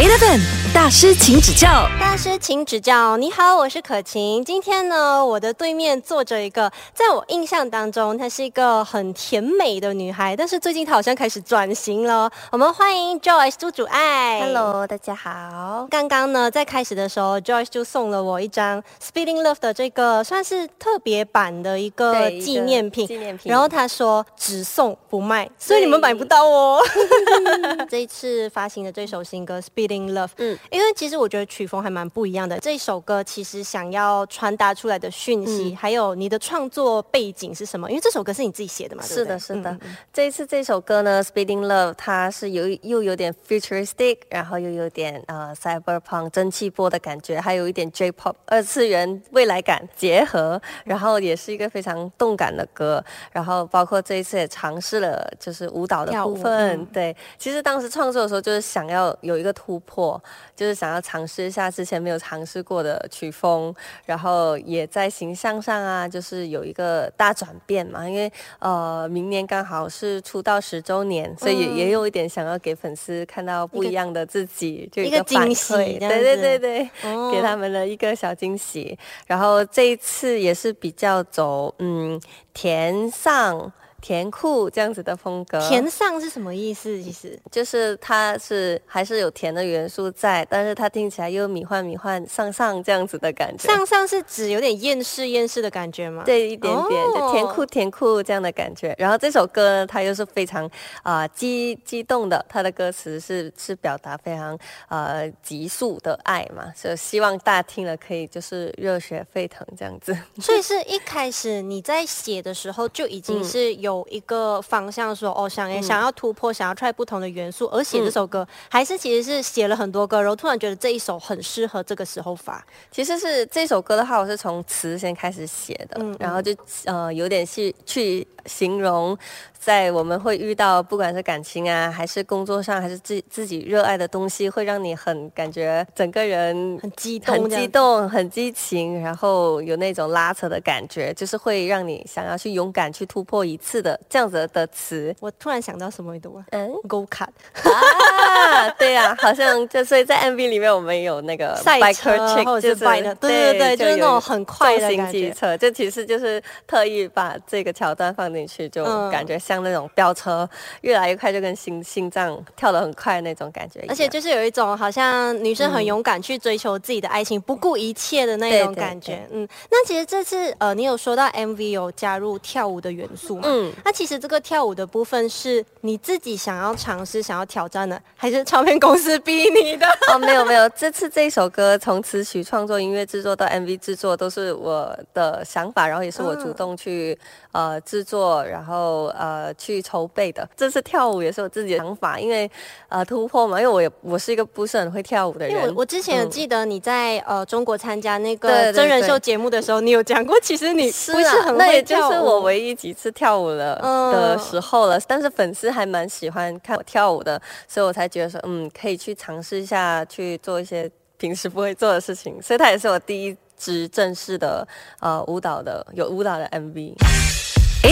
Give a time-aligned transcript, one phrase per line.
[0.00, 0.59] 8 FM.
[0.72, 1.88] 大师，请指教。
[1.98, 3.16] 大师，请指教。
[3.16, 4.44] 你好，我是可晴。
[4.44, 12.30] 今天呢，我的对面坐着一个，在我印象当中，她是一个很甜美的女孩，但是最近她好像开始转型了。
[12.52, 14.40] 我们欢迎 Joyce 朱主爱。
[14.42, 15.88] Hello，大家好。
[15.90, 23.08] 刚刚呢，在开始的时候，Joyce 就送了我一张 Speeding Love 的这个算是特别版的一个纪念品。
[23.08, 26.80] 纪念品然后她说只送不卖，所以你们买不到哦。
[27.90, 32.58] 这一次发行的这首新歌《Speeding Love》，嗯嗯，因为其实我觉得曲风还蛮不一样的。
[32.60, 37.88] 这一首歌其实想要传达出来的讯息，还有你的创作背景是什么？
[37.90, 39.78] 因为这首歌是你自己写的嘛，对不对是的，是的。
[40.12, 53.02] 这一次这首歌呢，《Speeding Love》，它是有又有点 futuristic，然后又有点呃 cyberpunk 蒸汽波的感觉，还有一点 J-pop 二次元未来感结合，然后也是一个非常动感的歌。
[53.32, 57.16] 然后包括这一次也尝试了就是舞蹈的部分，嗯对。
[57.38, 60.20] 其实当时创作的时候，就是想要有一个突破，
[60.60, 68.06] 就是想要尝试一下之前没有尝试过的曲风，然后也在形象上啊，就是有一个大转变嘛。
[68.06, 76.90] 因为呃，明年刚好是出道十周年，所以也、嗯也有一点想要给粉丝看到不一样的自己，就有一个反惊喜馈对对对对。
[77.04, 78.98] 哦 给他们的一个小惊喜。
[79.26, 82.20] 然后这一次也是比较走嗯
[82.52, 87.02] 甜上甜酷这样子的风格，甜上是什么意思？
[87.02, 93.68] 其实就是它是还是有甜的元素在，但是它听起来又迷幻迷幻上上这样子的感觉。
[93.68, 98.94] 上上是指有点厌世厌世的感觉吗？，对，一点点，哦就甜酷甜酷这样的感觉。
[98.98, 100.68] 然后这首歌呢，它又是非常
[101.02, 110.16] 啊、激激动的，它的歌词是是表达非常呃急速的爱嘛，所以希望大家听了可以就是热血沸腾这样子。
[110.40, 122.64] 所以是一开始你在写的时候就已经是有一个方向说，哦，想也想要突破，想要 try 不同的元素而写这首歌，还是其实是写了很多歌，然后突然觉得这一首很适合这个时候发。
[122.90, 129.16] 其实是这首歌的话，我是从词先开始写的，嗯然后就呃有点去去形容，
[129.58, 145.14] 在我们会遇到不管是感情啊，还是工作上，还是自自己热爱的东西，会让你很感觉整个人很激动很激动、很激情，然后有那种拉扯的感觉，就是会让你想要去勇敢去突破一次的这样子的词。
[145.20, 147.28] 我突然想到什么，你懂吗嗯？Go Kart
[147.62, 152.76] 啊，对呀、好像就所以在 MV 里面我们有那个赛车 chick，或者是
[153.20, 160.48] 对对对就是那种很快的重型感觉机车，就其实就是特意把这个桥段放进去，就嗯感觉像那种飙车，
[160.82, 163.84] 越来越快，就跟心心脏跳得很快那种感觉。
[163.88, 169.26] 而且就是有一种好像女生很勇敢去追求自己的爱情，不顾一切的那种对对感觉。
[169.30, 173.42] 嗯，那其实这次呃，你有说到 MV 有加入跳舞的元素吗？
[173.44, 179.86] 嗯，那其实这个跳舞的部分是你自己想要尝试、想要挑战的，还是唱片公司逼你的？
[180.12, 187.18] 哦，没有没有，这次这一首歌从词曲创作、音乐制作到 MV 制作都是我的想法，然后也是我主动去、
[187.52, 190.48] 呃制作，然后呃去筹备的。
[190.56, 192.50] 这次跳舞也是我自己的想法，因为
[192.88, 195.50] 呃突破嘛，因为我也我是一个不是很会跳舞的人。
[195.50, 204.98] 因为我我之前有记得你在、呃中国参加那个真人秀节目的时候，你有讲过，其实你是不是很，啊那会也就是跳舞我唯一几次跳舞了嗯的时候了。
[205.06, 212.40] 但是粉丝还蛮喜欢看我跳舞的，所以我才觉得说，嗯，可以去尝试一下，去做一些平时不会做的事情。
[212.40, 214.66] 所以它也是我第一支正式的
[215.00, 216.94] 呃舞蹈的有舞蹈的 MV。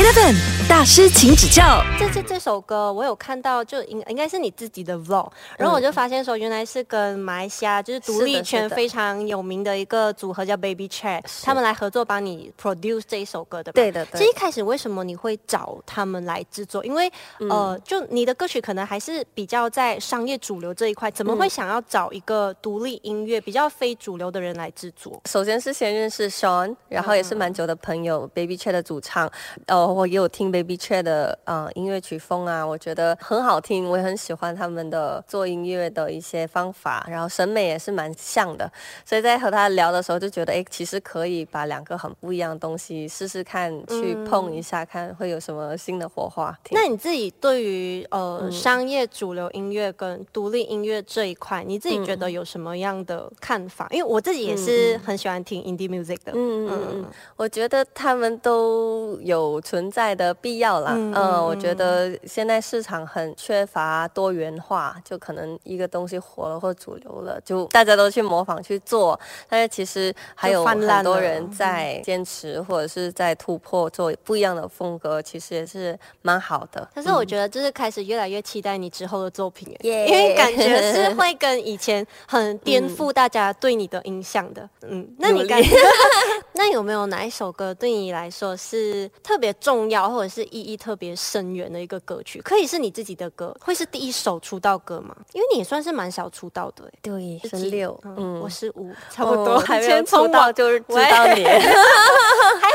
[0.09, 0.35] Eleven
[0.67, 1.83] 大师，请指教。
[1.99, 13.75] 这这这首歌我有看到，就应应该是你自己的 vlog，然后我就发现说，原来是跟马来西亚就是独立圈非常有名的一个组合叫 Baby Chat，他们来合作帮你 produce 这一首歌的吧。
[13.75, 16.83] 对的对其实一开始为什么你会找他们来制作？
[16.87, 25.21] 因为、嗯呃，就你的歌曲可能还是比较在商业主流这一块，怎么嗯会想要找一个独立音乐比较非主流的人来制作？
[25.27, 29.31] 首先是先认识 Sean，然后也是蛮久的朋友、Baby Chat 的主唱，
[29.67, 38.71] 呃，我也有听 Baby Chat 的呃音乐曲风啊，我觉得很好听，我也很喜欢他们的做音乐的一些方法，然后审美也是蛮像的，
[39.05, 46.57] 所以在和他聊的时候就觉得，哎，其实可以把两个很不一样的东西试试看，去碰一下，看会有什么新的火花。
[46.71, 53.89] 那你自己对于呃、嗯商业主流音乐跟独立音乐这一块，你自己觉得有什么样的看法？
[53.91, 56.31] 因为我自己也是很喜欢听 indie music 的。
[56.37, 60.93] 嗯嗯嗯，我觉得他们都有存存在的必要啦。
[60.95, 69.19] 嗯，我觉得现在市场很缺乏多元化，就可能一个东西火了或主流了，就大家都去模仿去做，
[69.49, 76.87] 但是其实还有很多人在坚持或者是在突破，做不一样的风格，其实也是蛮好的。
[76.95, 84.69] 但是我觉得就是开始越来越期待你之后的作品，因为感觉是会跟以前很颠覆 大家对你的印象的。
[84.83, 85.75] 嗯，那你感觉？
[86.55, 92.41] 那有没有哪一首歌对你来说是特别重要，或者是意义特别深远的一个歌曲？
[92.41, 95.15] 可以是你自己的歌，会是第一首出道歌吗？
[95.35, 101.61] 因为你也算是蛮小出道的，对，十六，嗯，我是五，差不多， 还没有出道就是知道你， 还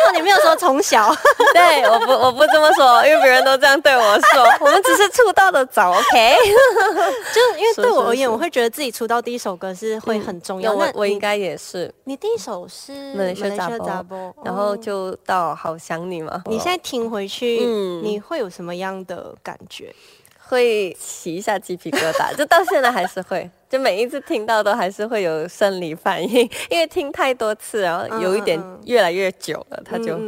[0.05, 1.11] 好你没有说从小，
[1.53, 6.35] 对，我不，我不这么说，因为别人都这样对我说，我们只是出道的早，OK，
[7.33, 12.91] 就因为对我而言，我会觉得自己出道第一首歌是会很重要，我我应该也是，你第一首是
[13.35, 13.49] 《雪
[13.79, 16.44] 杂波》，然后就到《好想你》嘛。
[16.45, 17.57] 你现在听回去，
[18.04, 19.92] 你会有什么样的感觉？
[20.45, 30.19] 会起一下鸡皮疙瘩，就到现在还是会， 就每一次听到都还是会有生理反应， 因为听太多次，然后有一点越来越久了，他就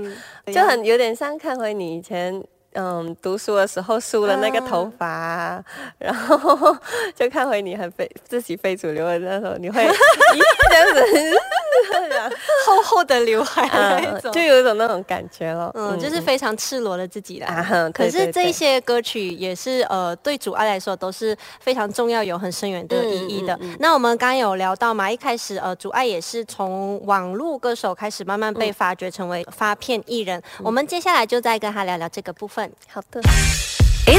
[0.51, 2.43] 就很有点像看回你以前。
[2.75, 5.63] 嗯，读书的时候梳了那个头发，
[5.97, 6.75] 然后
[7.15, 9.81] 就看回你很非自己非主流的那时候，你会
[10.69, 11.03] 这样子
[12.65, 15.71] 厚厚的刘海那种，就有一种那种感觉了。
[15.75, 17.91] 嗯，就是非常赤裸的自己啦。
[17.93, 23.57] 可是这些歌曲也是呃，对主爱来说都是非常重要、有很深远的意义的。
[23.79, 30.41] 那我们刚刚有聊到嘛，一开始呃，主爱也是从网络歌手开始慢慢被发掘成为发片艺人。
[30.63, 32.64] 我们接下来就再跟他聊聊这个部分。
[32.87, 33.21] 好的。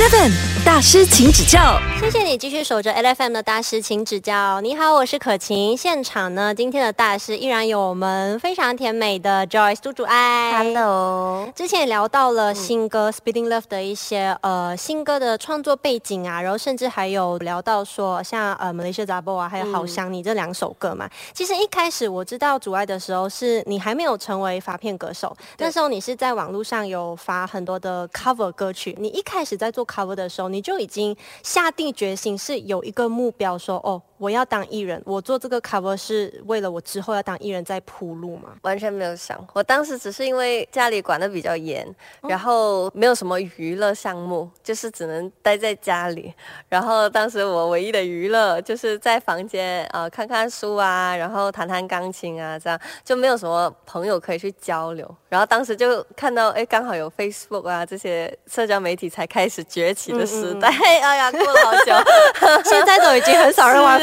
[0.06, 0.30] Eleven
[0.64, 1.80] 大师，请指教。
[1.98, 4.60] 谢谢你继续守着 Eleven 的大师，请指教。
[4.60, 5.76] 你好，我是可晴。
[5.76, 10.52] 现场呢，今天的大师依然有我们非常甜美的 Joyce 朱主爱。
[10.62, 11.50] Hello。
[11.56, 21.10] 之前也聊到了新歌 Speeding Love 的一些呃新歌的创作背景啊，然后甚至还有聊到说像呃 Malaysia Zabo 啊，还有好想你这两首歌嘛。
[21.34, 28.94] 其实一开始我知道主爱的时候，是你还没有成为发片歌手，那时候你是在网络上有发很多的 cover 歌曲。
[29.00, 34.02] 你一开始在做 cover cover 的时候，你就已经下定决心是有一个目标，说哦。
[34.18, 38.56] 我要当艺人，我做这个 cover 是为了我之后要当艺人在铺路吗？
[38.62, 41.86] 完全没有想，我当时只是因为家里管的比较严，
[42.22, 46.32] 然后没有什么娱乐项目，就是只能待在家里。
[46.66, 55.14] 然后当时我唯一的娱乐就是在房间啊看看书啊，然后弹弹钢琴啊，这样就没有什么朋友可以去交流。
[55.28, 60.68] 然后当时就看到哎，刚好有 Facebook 啊这些社交媒体才开始崛起的时代。
[60.82, 61.92] 哎呀，过了好久，
[62.68, 63.96] 现在都已经很少人玩。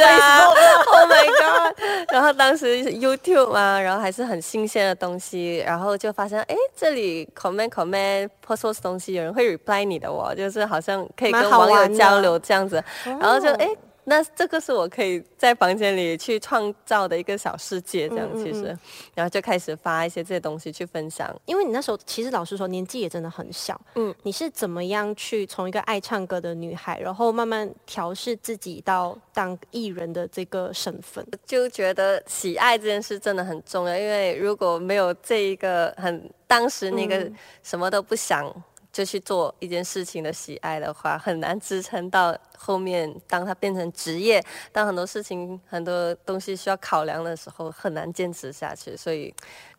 [0.93, 1.75] Oh my god！
[2.11, 13.67] 然后当时 YouTube 啊，然后还是很新鲜的东西，然后就发现，哎，这里 comment comment post 东西，有人会 reply 你的哦，就是好像可以跟网友交流这样子，然后就哎。
[14.05, 18.77] 那这个是我可以在房间里去创造的一个小世界，这样其实，
[19.15, 21.33] 然后就开始发一些这些东西去分享。
[21.45, 31.25] 因为你那时候其实老实说年纪也真的很小，嗯，你是怎么样去从一个爱唱歌的女孩，然后慢慢调试自己到当艺人的这个身份？
[31.45, 37.31] 就觉得喜爱这件事真的很重要，因为如果没有这一个很当时那个
[37.63, 38.53] 什么都不想。
[38.93, 43.11] 就去做一件事情的喜爱的话，很难支撑到后面。
[43.27, 44.41] 当它变成职业，
[44.71, 48.95] 当很多事情、很多东西需要考量的时候，很难坚持下去。
[48.95, 49.33] 所以，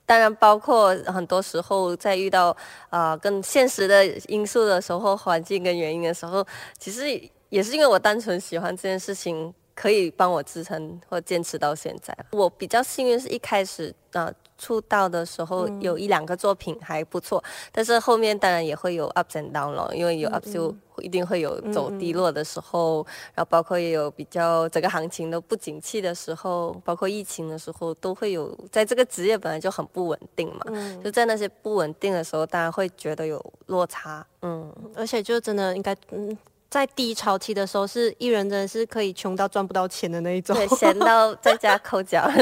[0.05, 2.55] 当然包括很多时候在遇到
[2.91, 6.45] 啊更现实的因素的时候，环境跟原因的时候，
[6.77, 7.09] 其实
[7.51, 12.17] 也是因为我单纯喜欢这件事情，可以帮我支撑或坚持到现在。
[12.33, 14.33] 我比较幸运是一开始啊。
[14.57, 30.65] 出道的时候有一两个作品还不错，但是后面当然也会有 ups and down 了，因为有 ups 就一定会有走低落的时候，然后包括也有比较整个行情都不景气的时候，包括疫情的时候都会有，在这个职业本来就很不稳定嘛，
[31.03, 36.39] 就在那些不稳定的时候，大家会觉得有落差，嗯，而且就真的应该嗯。
[36.75, 42.29] 在低潮期的时候，是艺人真的是可以穷到赚不到钱的那一种，对，闲到在家抠脚，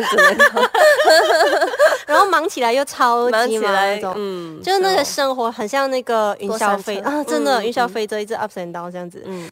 [2.06, 9.46] 然后忙起来又超级忙那种，嗯，就是那个生活很像那个云霄飞啊，真的云霄飞车一直 up and down 这样子，嗯。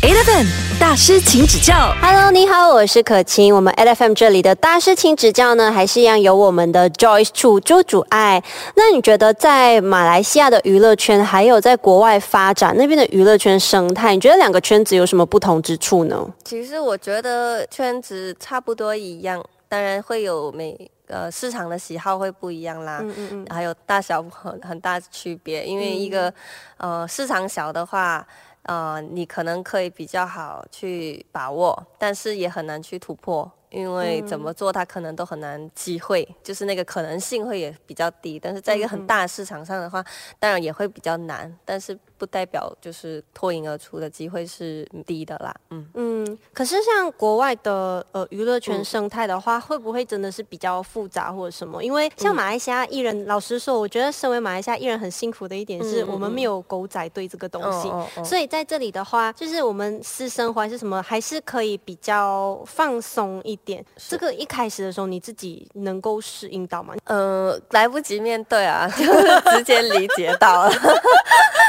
[0.00, 0.46] Eleven
[0.78, 1.92] 大师，请指教。
[2.00, 3.52] Hello，你好，我是可晴。
[3.52, 8.40] 我们 Eleven 这里的大师，请指教呢，还是一样有我们的 Joyce 楚周主爱。
[8.76, 16.24] 那你觉得在马来西亚的娱乐圈，还有在国外发展那边的娱乐圈生态，你觉得两个圈子有什么不同之处呢？
[16.44, 20.90] 其实我觉得圈子差不多一样，当然会有每。
[21.10, 26.30] 呃市场的喜好会不一样啦，嗯嗯嗯，还有大小很很大区别，因为一个、
[26.76, 28.24] 呃市场小的话。
[28.62, 38.38] 呃，你可能可以比较好去把握，但是也很难去突破，因为怎么做它可能都很难机会，就是那个可能性会也比较低。
[38.38, 40.04] 但是在一个很大的市场上的话，
[40.38, 45.54] 当然也会比较难，但是不代表就是脱颖而出的机会是低的啦。
[45.70, 51.82] 嗯，嗯，可是像国外的呃娱乐圈生态的话，会不会真的是比较复杂或者什么？
[51.82, 57.88] 因为像马来西亚艺人，老实说，我觉得身为马来西亚艺人很幸福的一点是我们没有狗仔队这个东西。
[58.24, 63.84] 所以在这里的话，就是我们私生活还是什么，还是可以比较放松一点。
[63.96, 66.94] 这个一开始的时候，你自己能够适应到吗？
[67.04, 70.70] 呃，来不及面对啊， 就是直接理解到了，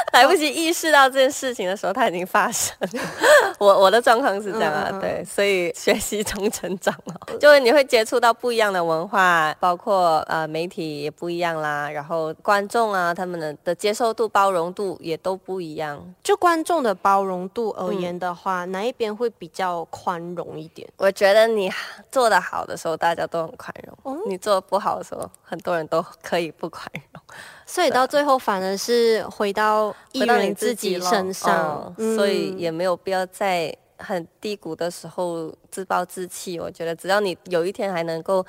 [0.13, 2.89] 来不及意识到这件事情的时候，它已经发生了。
[3.60, 16.00] 我我的状况是这样啊，对，所以学习中成长了， 就是你会接触到不一样的文化，包括呃媒体也不一样啦，然后观众啊他们的的接受度、包容度也都不一样。
[16.24, 20.88] 就观众的包容度而言的话，哪一边会比较宽容一点？
[20.98, 21.72] 我觉得你
[22.12, 27.19] 做的好的时候，大家都很宽容；哦你做的不好的时候，很多人都可以不宽容。
[27.66, 36.60] 所以到最后反而是回到艺回到你人自己身上，嗯所以嗯也没有必要在很低谷的时候自暴自弃。
[36.60, 38.46] 我觉得只要你有一天还能够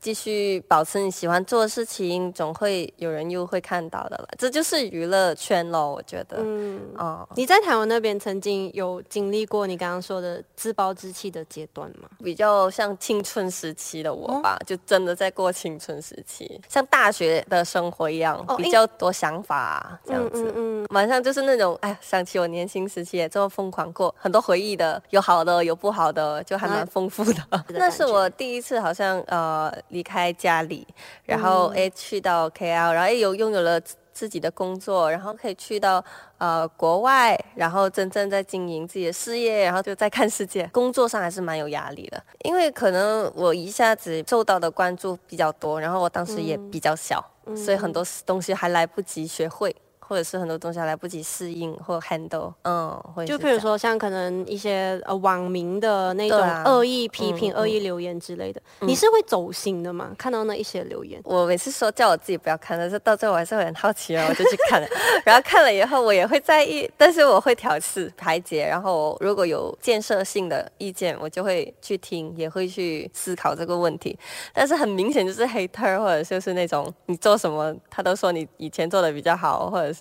[0.00, 4.28] 继续保持你喜欢做的事情，总会有人又会看到的了。
[4.38, 6.38] 这就是娱乐圈咯，我觉得。
[6.40, 6.80] 嗯。
[6.96, 12.08] 哦，你在台湾那边曾经有经历过你刚刚说的自暴自弃的阶段吗？
[12.18, 20.52] 比较像青春时期的我吧，就真的在过青春时期，像大学的生活一样，哦比较多想法、啊这样子。
[20.56, 27.64] 嗯嗯晚上就是那种，哎，想起我年轻时期也这么疯狂过，很多回忆的，有好的，有不好的，就还蛮丰富的。
[27.68, 30.86] 那是我第一次好像呃离开家里，
[31.24, 36.04] 然后哎、去到 KL，然后哎有拥有了自自己的工作，然后可以去到
[36.36, 40.68] 呃国外，然后真正在经营自己的事业，然后就在看世界。
[40.72, 47.24] 工作上还是蛮有压力的，因为可能我一下子受到的关注比较多，然后我当时也比较小，
[47.56, 49.74] 所以很多东西还来不及学会。
[50.10, 60.10] 或者是很多东西还来不及适应或 handle，嗯，会就是譬如说像可能一些呃网民的那种恶意批评、嗯恶意留言之类的，你是会走心的吗？
[60.18, 64.88] 看到那一些留言，我每次说叫我自己不要看，但是到最后我还是会很好奇哦，我就去看了。
[65.24, 68.66] 然后看了以后，我也会在意，但是我会调试排解。
[68.66, 74.18] 然后如果有建设性的意见，我就会去听，也会去思考这个问题。
[74.52, 79.99] 但是很明显就是 hater，或者就是那种你做什么他都说你以前做的比较好，或者是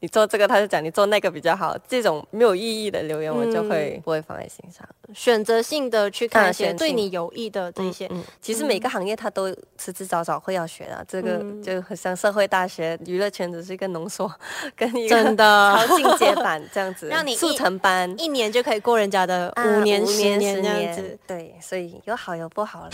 [0.00, 4.86] 你做这个他就讲你做那个比较好，这种没有意义的留言我就会不会放在心上。
[5.14, 8.06] 选择性的去看一些对你有益的这些。
[8.10, 14.30] 嗯，其实每个行业它都迟迟早早会要学的，这个嗯就很像社会大学，娱乐圈只是一个浓缩，
[14.76, 18.14] 跟一个真的 超进阶版这样子，让你速成班。
[18.18, 21.18] 一年就可以过人家的啊五年、五十年十这样子。
[21.26, 22.90] 对，所以有好有不好了。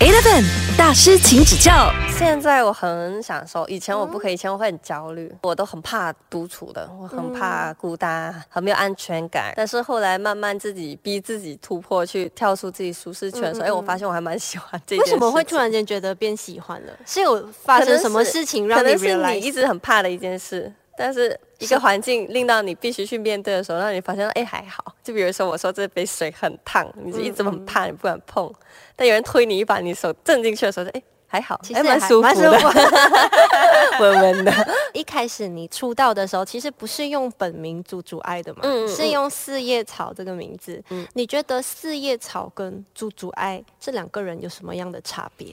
[0.00, 0.44] Eleven
[0.76, 1.90] 大师，请指教。
[2.18, 9.54] 现在我很享受，以前我不可以，以前我会很焦虑，我都很怕独处的，我很怕孤单，很没有安全感。
[9.56, 16.92] 但是后来慢慢自己逼自己突破，去跳出自己舒适圈的时候，哎、我发现我还蛮喜欢这件为什么会突然间觉得变喜欢了？
[17.06, 24.94] 是有发生什么事情让你可能是你一直很怕的一件事，但是一个环境令到你必须去面对的时候，让你发现哎还好。
[25.02, 28.52] 就比如说我说这杯水很烫，你就一直很怕，你不敢碰。
[28.96, 34.52] 但有人推你一把，你手震进去的时候，哎还好，其实哎蛮还舒服的，蛮舒服温温的。
[34.94, 40.80] 一开始你出道的时候，其实不是用本名朱祖爱的嘛，是用四叶草这个名字。
[41.14, 45.48] 你觉得四叶草跟朱祖爱这两个人有什么样的差别？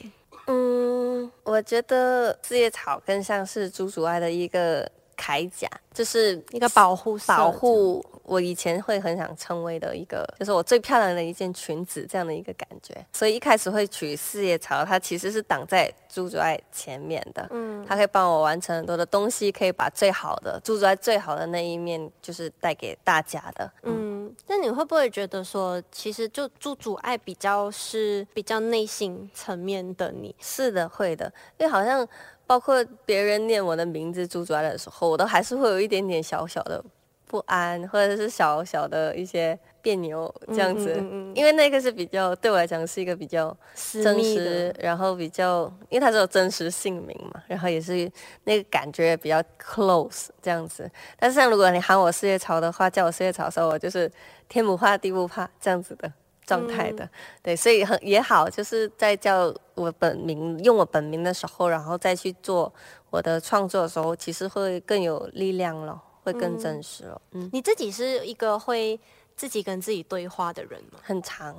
[0.46, 12.94] 嗯，我觉得四叶草更像是朱祖爱的一个铠甲，就是一个保护保护我以前会很想成为的一个，就是我最漂亮的一件裙子这样的一个感觉。
[13.12, 23.70] 所以一开始会取四叶草，它其实是挡在朱主爱前面的，嗯，它可以帮我完成很多的东西，可以把最好的朱主爱最好的那一面，就是带给大家的。
[23.82, 30.34] 嗯，嗯，那你会不会觉得说，其实就朱主爱比较是比较内心层面的你？
[30.40, 32.06] 是的，会的，因为好像
[32.52, 36.84] 包括别人念我的名字朱主爱的时候，我都还是会有一点点小小的
[37.26, 40.92] 不安，或者是小小的一些别扭这样子。
[40.98, 48.12] 嗯嗯嗯因为那个是比较对我来讲是一个比较真实，然后比较，因为它是有真实姓名嘛，然后也是
[48.44, 50.90] 那个感觉比较 close 这样子。
[51.18, 54.12] 但是像如果你喊我四叶草的话，叫我四叶草的时候，我就是
[54.46, 56.12] 天不怕地不怕这样子的。
[56.46, 57.08] 状态的。
[57.42, 62.72] 对，所以很也好，就是在叫我本名用我本名的时候，然后再去做
[63.10, 67.20] 我的创作的时候，其实会更有力量了，会更真实了。
[67.32, 68.98] 嗯，你自己是一个会。
[69.42, 71.00] 自己跟自己对话的人吗？
[71.02, 71.52] 很长，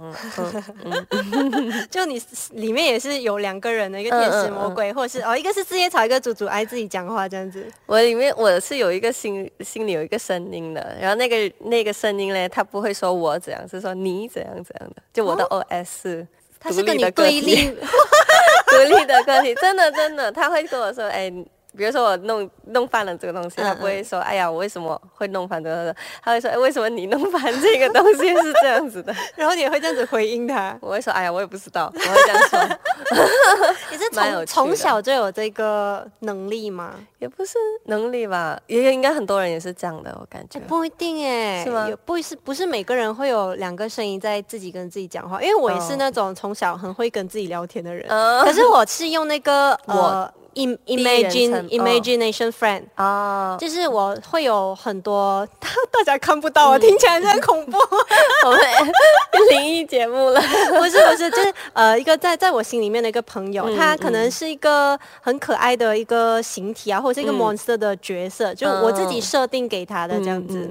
[1.92, 2.18] 就你
[2.52, 7.70] 里面也是有两个人的一个天使魔鬼，或者是哦，一个是四叶草一个主主爱自己讲话这样子。
[7.86, 16.26] 我里面我是有一个心心里有一个声音的，然后那个那个声音呢，他不会说我怎样，是说你怎样怎样的，就我的 O S，
[16.62, 17.66] 他是跟你对立，
[18.72, 21.30] 独立的个体，真的真的，他会跟我说，哎。
[21.76, 30.78] 比如说我弄弄翻了这个东西，他不会说“哎呀，我为什么会弄翻这个”， 他会说“哎，为什么你弄翻这个东西是这样子的”， 然后你会这样子回应他。
[30.82, 32.78] 我会说“哎呀，我也不知道”，我会这样说。
[33.92, 36.94] 你是从从小就有这个能力吗？
[37.20, 40.60] 也不是能力吧，也应该很多人也是这样的，我感觉。
[40.62, 41.90] 不一定哎，是吗？
[42.06, 48.08] 不是不是每个人会有两个声音在自己跟自己讲话，因为我也是那种从小很会跟自己聊天的人，
[48.44, 50.32] 可是我是用那个我。
[50.56, 55.48] Imagine imagination friend 啊，就是我会有很多，
[55.92, 57.78] 大家看不到啊，听起来很恐怖。
[58.46, 58.60] 我们
[59.50, 60.40] 灵异节目了，
[60.78, 70.68] 不是不是，就是呃一个在在我心里面的一个朋友，他可能是一个很可爱的一个形体啊，或者是一个 monster 的角色，就我自己设定给他的这样子。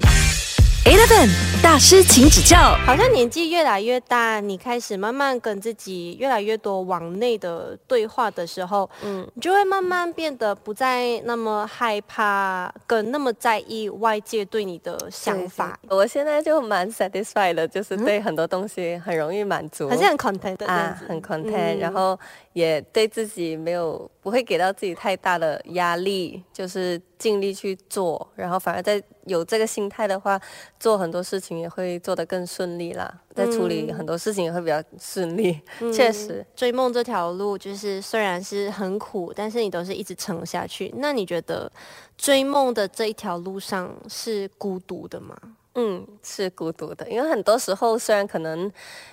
[0.85, 1.29] Eleven
[1.63, 2.57] 大师，请指教。
[2.85, 15.79] 好像年纪越来越大，你开始慢慢跟自己越来越多往内的对话的时候，嗯，你就会慢慢变得不再那么害怕，跟那么在意外界对你的想法。
[15.87, 22.19] 我现在就蛮 satisfied 的，就是对很多东西很容易满足，好像很 content 啊，很 content，然后
[22.53, 29.03] 也对自己没有不会给到自己太大的压力，就是尽力去做，然后反而在。
[29.25, 30.37] 有这个心态的话，
[30.77, 33.21] 做很多事情也会做得更顺利啦。
[33.33, 35.57] 在处理很多事情也会比较顺利。
[35.93, 40.93] 确实，追梦这条路就是虽然是很苦，但是你都是一直撑下去。
[40.97, 41.71] 那你觉得
[42.17, 45.37] 追梦的这一条路上是孤独的吗？
[45.75, 48.69] 嗯，是孤独的，因为很多时候虽然可能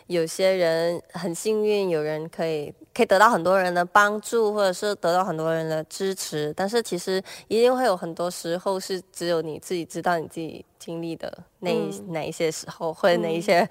[0.09, 11.71] 有些人很幸运，有人可以可以得到很多人的帮助，或者是得到很多人的支持，但是其实一定会有很多时候是只有你自己知道你自己经历的那
[12.09, 13.69] 哪一些时候，或者哪一些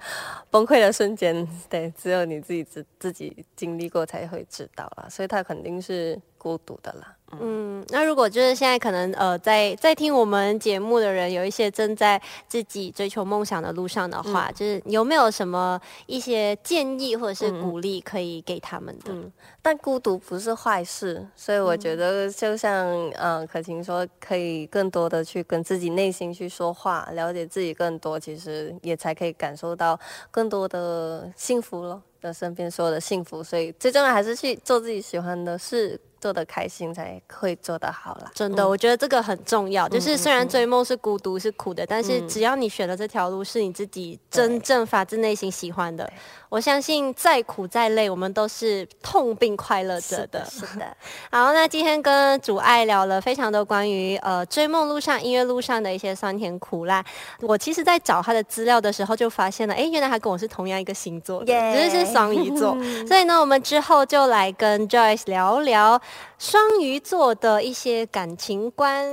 [0.50, 7.16] 崩溃的瞬间， 对，只有你自己自自己经历过才会知道啦，所以他肯定是孤独的啦。
[7.40, 19.12] 嗯，那如果就是现在可能呃，在在听我们节目的人，有一些正在自己追求梦想的路上的话，就是有没有什么一些建议或者是鼓励可以给他们的？
[19.12, 19.30] 嗯，
[19.62, 29.98] 但孤独不是坏事，所以我觉得就像嗯可晴说，可以更多的去跟自己内心去说话，了解自己更多，其实也才可以感受到
[30.30, 32.02] 更多的幸福了。
[32.20, 36.00] 的身边所有的幸福，所以最重要还是去做自己喜欢的事。
[36.20, 38.30] 做的开心才会做得好啦。
[38.34, 39.88] 真的，我觉得这个很重要。
[39.88, 46.12] 就是虽然追梦是孤独是苦的，但是只要你选的这条路是你自己真正发自内心喜欢的，
[46.50, 50.44] 我相信再苦再累，我们都是痛并快乐着的。
[50.44, 50.94] 是的。
[51.32, 57.02] 好，那今天跟主爱聊了非常多关于呃追梦路上、音乐路上的一些酸甜苦辣。
[57.40, 61.52] 我其实，在找他的资料的时候，就发现了，哎，原来他跟我是同样一个星座，只
[61.90, 62.76] 是是双鱼座。
[63.06, 66.00] 所以呢，我们之后就来跟 Joyce 聊聊。
[66.38, 69.06] 双鱼座的一些感情观。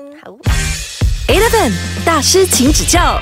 [1.27, 1.71] Eleven
[2.05, 3.19] 大师，请指教。